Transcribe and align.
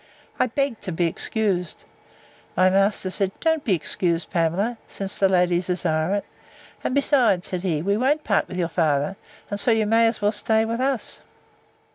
I 0.39 0.47
begged 0.47 0.81
to 0.81 0.91
be 0.91 1.05
excused. 1.05 1.85
My 2.57 2.71
master 2.71 3.11
said, 3.11 3.31
Don't 3.39 3.63
be 3.63 3.75
excused, 3.75 4.31
Pamela, 4.31 4.79
since 4.87 5.19
the 5.19 5.29
ladies 5.29 5.67
desire 5.67 6.15
it: 6.15 6.25
And 6.83 6.95
besides, 6.95 7.49
said 7.49 7.61
he, 7.61 7.83
we 7.83 7.97
won't 7.97 8.23
part 8.23 8.47
with 8.47 8.57
your 8.57 8.67
father; 8.67 9.15
and 9.51 9.59
so 9.59 9.69
you 9.69 9.85
may 9.85 10.07
as 10.07 10.19
well 10.19 10.31
stay 10.31 10.65
with 10.65 10.79
us. 10.79 11.21